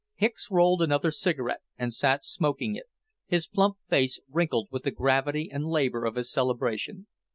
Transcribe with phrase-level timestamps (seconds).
[0.15, 2.87] Hicks rolled another cigarette and sat smoking it,
[3.27, 7.05] his plump face wrinkled with the gravity and labour of his cerebration.